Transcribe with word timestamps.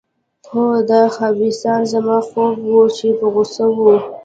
هو، 0.49 0.63
دا 0.89 1.01
خبیثان. 1.17 1.81
زما 1.93 2.17
ځواب 2.29 2.55
و، 2.67 2.93
چې 2.97 3.07
په 3.19 3.25
غوسه 3.33 3.65
وو. 3.77 3.91